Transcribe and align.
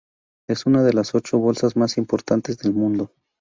Es 0.49 0.65
una 0.65 0.81
de 0.81 0.93
las 0.93 1.13
ocho 1.13 1.37
bolsas 1.37 1.75
más 1.75 1.99
importantes 1.99 2.57
del 2.57 2.73
mundo. 2.73 3.11